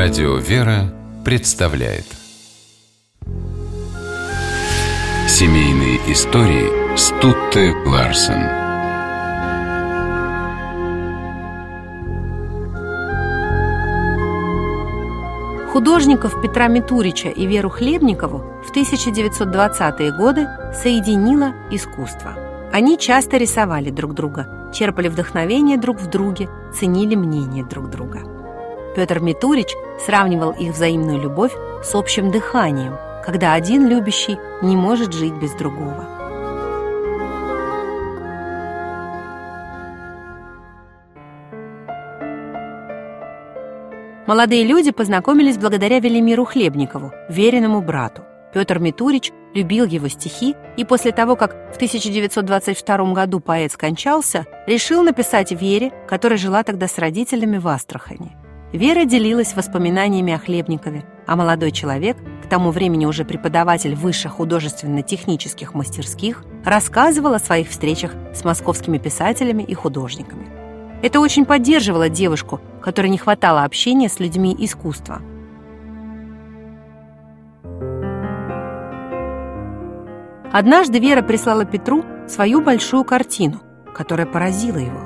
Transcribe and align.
Радио 0.00 0.36
«Вера» 0.36 0.94
представляет 1.24 2.04
Семейные 5.26 5.96
истории 6.12 6.96
Стутте 6.96 7.74
Ларсен 7.84 8.44
Художников 15.72 16.40
Петра 16.40 16.68
Митурича 16.68 17.30
и 17.30 17.44
Веру 17.46 17.68
Хлебникову 17.68 18.44
в 18.64 18.70
1920-е 18.72 20.12
годы 20.12 20.46
соединило 20.80 21.54
искусство. 21.72 22.36
Они 22.72 22.98
часто 22.98 23.36
рисовали 23.36 23.90
друг 23.90 24.14
друга, 24.14 24.70
черпали 24.72 25.08
вдохновение 25.08 25.76
друг 25.76 25.98
в 25.98 26.08
друге, 26.08 26.48
ценили 26.72 27.16
мнение 27.16 27.64
друг 27.64 27.90
друга. 27.90 28.37
Петр 28.98 29.20
Митурич 29.20 29.76
сравнивал 30.04 30.50
их 30.50 30.72
взаимную 30.72 31.20
любовь 31.20 31.52
с 31.84 31.94
общим 31.94 32.32
дыханием, 32.32 32.96
когда 33.24 33.52
один 33.52 33.86
любящий 33.86 34.36
не 34.60 34.74
может 34.74 35.12
жить 35.12 35.34
без 35.34 35.52
другого. 35.52 36.04
Молодые 44.26 44.64
люди 44.64 44.90
познакомились 44.90 45.58
благодаря 45.58 46.00
Велимиру 46.00 46.44
Хлебникову, 46.44 47.12
веренному 47.28 47.80
брату. 47.80 48.22
Петр 48.52 48.80
Митурич 48.80 49.30
любил 49.54 49.84
его 49.84 50.08
стихи 50.08 50.56
и 50.76 50.84
после 50.84 51.12
того, 51.12 51.36
как 51.36 51.52
в 51.72 51.76
1922 51.76 53.12
году 53.12 53.38
поэт 53.38 53.70
скончался, 53.70 54.46
решил 54.66 55.04
написать 55.04 55.52
Вере, 55.52 55.92
которая 56.08 56.36
жила 56.36 56.64
тогда 56.64 56.88
с 56.88 56.98
родителями 56.98 57.58
в 57.58 57.68
Астрахани. 57.68 58.36
Вера 58.72 59.06
делилась 59.06 59.54
воспоминаниями 59.56 60.34
о 60.34 60.38
Хлебникове, 60.38 61.04
а 61.26 61.36
молодой 61.36 61.70
человек, 61.72 62.18
к 62.44 62.48
тому 62.48 62.70
времени 62.70 63.06
уже 63.06 63.24
преподаватель 63.24 63.94
высших 63.94 64.32
художественно-технических 64.32 65.72
мастерских, 65.72 66.44
рассказывал 66.66 67.32
о 67.32 67.38
своих 67.38 67.70
встречах 67.70 68.12
с 68.34 68.44
московскими 68.44 68.98
писателями 68.98 69.62
и 69.62 69.72
художниками. 69.72 70.48
Это 71.02 71.20
очень 71.20 71.46
поддерживало 71.46 72.10
девушку, 72.10 72.60
которой 72.82 73.08
не 73.08 73.16
хватало 73.16 73.64
общения 73.64 74.10
с 74.10 74.20
людьми 74.20 74.54
искусства. 74.58 75.22
Однажды 80.52 80.98
Вера 80.98 81.22
прислала 81.22 81.64
Петру 81.64 82.04
свою 82.26 82.60
большую 82.60 83.04
картину, 83.04 83.60
которая 83.94 84.26
поразила 84.26 84.78
его. 84.78 85.00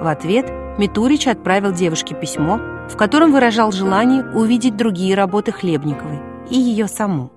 В 0.00 0.06
ответ 0.06 0.50
Митурич 0.78 1.26
отправил 1.26 1.72
девушке 1.72 2.14
письмо, 2.14 2.60
в 2.92 2.96
котором 2.96 3.32
выражал 3.32 3.72
желание 3.72 4.22
увидеть 4.22 4.76
другие 4.76 5.14
работы 5.14 5.50
Хлебниковой 5.50 6.20
и 6.50 6.58
ее 6.58 6.86
саму. 6.88 7.32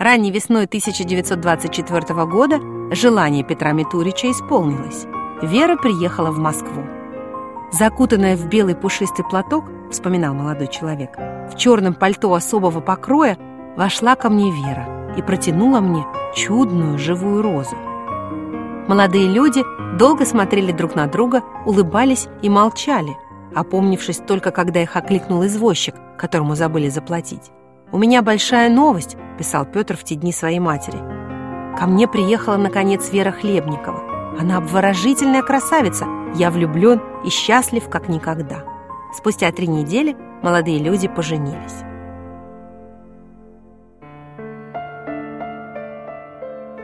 Ранней 0.00 0.32
весной 0.32 0.64
1924 0.64 2.26
года 2.26 2.60
желание 2.90 3.44
Петра 3.44 3.70
Митурича 3.70 4.28
исполнилось. 4.32 5.06
Вера 5.40 5.76
приехала 5.76 6.32
в 6.32 6.38
Москву. 6.38 6.82
Закутанная 7.70 8.36
в 8.36 8.48
белый 8.48 8.74
пушистый 8.74 9.24
платок, 9.24 9.64
вспоминал 9.92 10.34
молодой 10.34 10.66
человек, 10.66 11.16
в 11.52 11.56
черном 11.56 11.94
пальто 11.94 12.34
особого 12.34 12.80
покроя 12.80 13.38
вошла 13.76 14.16
ко 14.16 14.28
мне 14.28 14.50
Вера 14.50 15.14
и 15.16 15.22
протянула 15.22 15.78
мне 15.78 16.04
чудную 16.34 16.98
живую 16.98 17.40
розу. 17.40 17.76
Молодые 18.88 19.28
люди 19.28 19.62
долго 19.96 20.26
смотрели 20.26 20.72
друг 20.72 20.96
на 20.96 21.06
друга, 21.06 21.42
улыбались 21.64 22.26
и 22.42 22.48
молчали, 22.48 23.16
опомнившись 23.54 24.18
только 24.18 24.50
когда 24.50 24.82
их 24.82 24.96
окликнул 24.96 25.44
извозчик, 25.46 25.94
которому 26.16 26.54
забыли 26.54 26.88
заплатить. 26.88 27.50
«У 27.90 27.98
меня 27.98 28.22
большая 28.22 28.70
новость»,— 28.70 29.16
писал 29.38 29.66
Петр 29.66 29.96
в 29.96 30.04
те 30.04 30.14
дни 30.14 30.32
своей 30.32 30.58
матери. 30.58 30.98
«Ко 31.78 31.86
мне 31.86 32.08
приехала, 32.08 32.56
наконец, 32.56 33.12
Вера 33.12 33.32
Хлебникова. 33.32 34.38
Она 34.38 34.58
обворожительная 34.58 35.42
красавица. 35.42 36.06
Я 36.34 36.50
влюблен 36.50 37.00
и 37.24 37.28
счастлив, 37.28 37.88
как 37.88 38.08
никогда. 38.08 38.64
Спустя 39.14 39.52
три 39.52 39.66
недели 39.66 40.16
молодые 40.42 40.78
люди 40.78 41.06
поженились. 41.06 41.84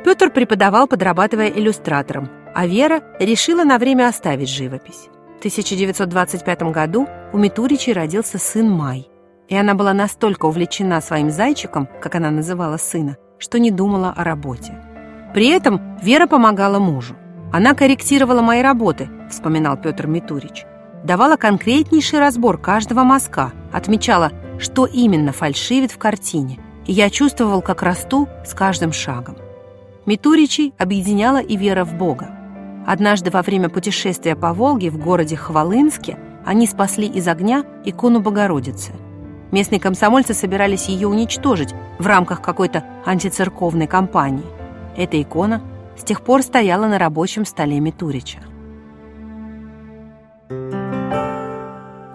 Петр 0.05 0.31
преподавал, 0.31 0.87
подрабатывая 0.87 1.49
иллюстратором, 1.49 2.31
а 2.55 2.67
Вера 2.67 3.03
решила 3.19 3.65
на 3.65 3.79
время 3.79 4.09
оставить 4.09 4.49
живопись. 4.49 5.09
В 5.39 5.41
1925 5.41 6.63
году 6.73 7.07
у 7.33 7.39
Митуричей 7.39 7.93
родился 7.93 8.39
сын 8.39 8.69
Май, 8.69 9.09
и 9.47 9.55
она 9.55 9.75
была 9.75 9.93
настолько 9.93 10.47
увлечена 10.47 11.01
своим 11.01 11.31
зайчиком, 11.31 11.89
как 12.03 12.17
она 12.17 12.33
называла 12.33 12.77
сына, 12.77 13.19
что 13.39 13.61
не 13.61 13.71
думала 13.71 14.13
о 14.17 14.25
работе. 14.25 14.83
При 15.33 15.47
этом 15.47 15.97
Вера 16.03 16.27
помогала 16.27 16.81
мужу. 16.81 17.15
Она 17.53 17.75
корректировала 17.75 18.43
мои 18.43 18.63
работы, 18.63 19.09
вспоминал 19.31 19.77
Петр 19.77 20.09
Митурич. 20.09 20.65
Давала 21.05 21.37
конкретнейший 21.37 22.19
разбор 22.19 22.59
каждого 22.59 23.05
мазка, 23.05 23.53
отмечала, 23.73 24.33
что 24.59 24.87
именно 24.87 25.31
фальшивит 25.31 25.93
в 25.93 25.99
картине, 25.99 26.59
и 26.85 26.93
я 26.93 27.11
чувствовал, 27.11 27.63
как 27.63 27.85
расту 27.85 28.29
с 28.45 28.55
каждым 28.55 28.93
шагом. 28.93 29.37
Митуричей 30.05 30.75
объединяла 30.79 31.41
и 31.41 31.57
вера 31.57 31.85
в 31.85 31.95
Бога. 31.95 32.38
Однажды 32.89 33.31
во 33.31 33.43
время 33.43 33.69
путешествия 33.69 34.35
по 34.35 34.55
Волге 34.55 34.89
в 34.89 34.97
городе 34.97 35.37
Хвалынске 35.37 36.17
они 36.47 36.67
спасли 36.67 37.07
из 37.07 37.29
огня 37.29 37.63
икону 37.85 38.21
Богородицы. 38.21 38.93
Местные 39.53 39.79
комсомольцы 39.79 40.33
собирались 40.33 40.89
ее 40.89 41.07
уничтожить 41.07 41.75
в 41.99 42.07
рамках 42.07 42.41
какой-то 42.41 42.83
антицерковной 43.05 43.87
кампании. 43.87 44.47
Эта 44.97 45.21
икона– 45.21 45.61
с 45.99 46.03
тех 46.03 46.23
пор 46.23 46.43
стояла 46.43 46.87
на 46.87 46.99
рабочем 46.99 47.45
столе 47.45 47.79
Митурича. 47.79 48.39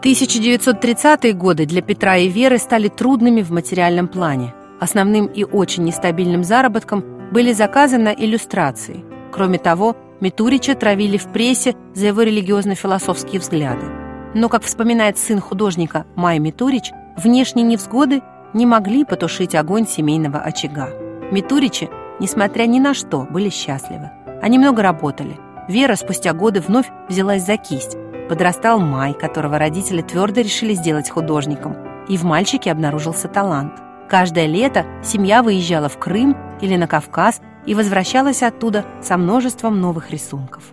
1930-е 0.01 1.33
годы 1.33 1.67
для 1.67 1.83
Петра 1.83 2.17
и 2.17 2.29
Веры 2.29 2.57
стали 2.57 2.87
трудными 2.87 3.43
в 3.43 3.51
материальном 3.51 4.07
плане. 4.07 4.55
Основным 4.79 5.27
и 5.27 5.43
очень 5.43 5.83
нестабильным 5.83 6.43
заработком 6.43 7.03
были 7.31 7.53
заказы 7.53 7.99
на 7.99 8.11
иллюстрации. 8.11 9.05
Кроме 9.31 9.59
того, 9.59 9.95
Митурича 10.19 10.75
травили 10.75 11.17
в 11.17 11.27
прессе 11.31 11.75
за 11.93 12.07
его 12.07 12.21
религиозно-философские 12.21 13.39
взгляды. 13.39 13.85
Но, 14.33 14.49
как 14.49 14.63
вспоминает 14.63 15.17
сын 15.17 15.39
художника 15.39 16.05
Май 16.15 16.39
Митурич, 16.39 16.91
внешние 17.17 17.65
невзгоды 17.65 18.21
не 18.53 18.65
могли 18.65 19.05
потушить 19.05 19.55
огонь 19.55 19.87
семейного 19.87 20.39
очага. 20.39 20.89
Митуричи 21.31 21.89
несмотря 22.19 22.65
ни 22.65 22.79
на 22.79 22.93
что, 22.93 23.27
были 23.29 23.49
счастливы. 23.49 24.11
Они 24.41 24.57
много 24.57 24.81
работали. 24.81 25.37
Вера 25.67 25.95
спустя 25.95 26.33
годы 26.33 26.61
вновь 26.61 26.89
взялась 27.09 27.45
за 27.45 27.57
кисть. 27.57 27.97
Подрастал 28.29 28.79
Май, 28.79 29.13
которого 29.13 29.57
родители 29.57 30.01
твердо 30.01 30.41
решили 30.41 30.73
сделать 30.73 31.09
художником. 31.09 31.75
И 32.07 32.17
в 32.17 32.23
мальчике 32.23 32.71
обнаружился 32.71 33.27
талант. 33.27 33.73
Каждое 34.09 34.45
лето 34.45 34.85
семья 35.03 35.43
выезжала 35.43 35.89
в 35.89 35.97
Крым 35.97 36.37
или 36.61 36.75
на 36.75 36.87
Кавказ 36.87 37.41
и 37.65 37.75
возвращалась 37.75 38.43
оттуда 38.43 38.85
со 39.01 39.17
множеством 39.17 39.79
новых 39.79 40.11
рисунков. 40.11 40.63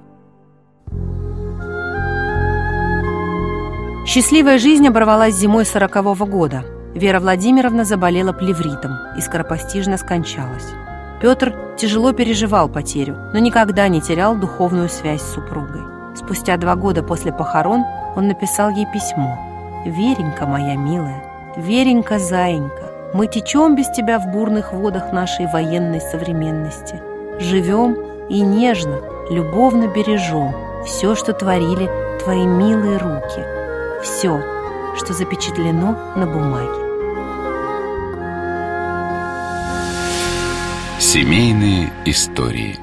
Счастливая 4.06 4.59
жизнь 4.59 4.89
оборвалась 4.89 5.34
зимой 5.34 5.65
сорокового 5.65 6.25
года. 6.25 6.65
Вера 6.95 7.21
Владимировна 7.21 7.84
заболела 7.84 8.33
плевритом 8.33 8.97
и 9.17 9.21
скоропостижно 9.21 9.97
скончалась. 9.99 10.67
Петр 11.21 11.55
тяжело 11.77 12.12
переживал 12.12 12.69
потерю, 12.69 13.17
но 13.33 13.39
никогда 13.39 13.87
не 13.89 14.01
терял 14.01 14.37
духовную 14.37 14.89
связь 14.89 15.22
с 15.22 15.34
супругой. 15.34 15.83
Спустя 16.17 16.57
два 16.57 16.75
года 16.75 17.03
после 17.03 17.33
похорон 17.33 17.84
он 18.17 18.27
написал 18.27 18.71
ей 18.71 18.86
письмо. 18.93 19.39
«Веренька 19.86 20.47
моя 20.47 20.77
милая, 20.77 21.22
Веренька, 21.57 22.19
заинька, 22.19 22.90
мы 23.12 23.27
течем 23.27 23.74
без 23.74 23.89
тебя 23.91 24.18
в 24.18 24.28
бурных 24.28 24.72
водах 24.72 25.12
нашей 25.12 25.47
военной 25.47 26.01
современности. 26.01 27.01
Живем 27.39 27.97
и 28.28 28.41
нежно, 28.41 29.01
любовно 29.30 29.89
бережем 29.89 30.54
все, 30.84 31.15
что 31.15 31.33
творили 31.33 31.91
твои 32.22 32.47
милые 32.47 32.98
руки, 32.98 33.45
все, 34.03 34.41
что 34.97 35.12
запечатлено 35.12 35.97
на 36.16 36.27
бумаге. 36.27 36.91
Семейные 40.98 41.91
истории 42.04 42.78